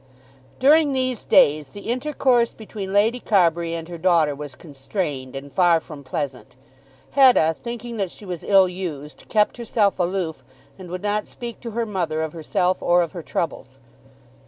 [0.57, 5.79] During these days the intercourse between Lady Carbury and her daughter was constrained and far
[5.79, 6.55] from pleasant.
[7.11, 10.43] Hetta, thinking that she was ill used, kept herself aloof,
[10.79, 13.77] and would not speak to her mother of herself or of her troubles.